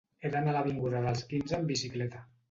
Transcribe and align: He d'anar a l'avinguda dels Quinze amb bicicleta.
He 0.19 0.29
d'anar 0.35 0.49
a 0.53 0.53
l'avinguda 0.55 1.01
dels 1.07 1.21
Quinze 1.33 1.55
amb 1.57 1.69
bicicleta. 1.73 2.23